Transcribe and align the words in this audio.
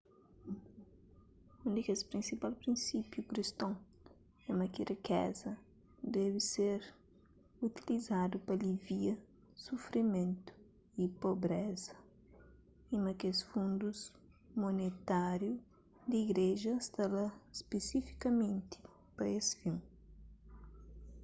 un 1.65 1.71
di 1.75 1.81
kes 1.87 2.01
prinsipal 2.11 2.53
prinsípiu 2.63 3.21
kriston 3.31 3.73
é 4.49 4.51
ma 4.57 4.65
ki 4.73 4.81
rikeza 4.91 5.51
debe 6.15 6.39
ser 6.53 6.79
utilizadu 7.67 8.35
pa 8.45 8.51
alivia 8.57 9.15
sufrimentu 9.65 10.51
y 11.03 11.03
pobreza 11.23 11.95
y 12.93 12.95
ma 13.03 13.11
kes 13.21 13.37
fundus 13.49 13.99
monetáriu 14.63 15.55
di 16.09 16.15
igreja 16.25 16.71
sta 16.87 17.03
lá 17.15 17.27
spesifikamenti 17.61 18.75
pa 19.15 19.23
es 19.37 19.47
fin 19.59 19.77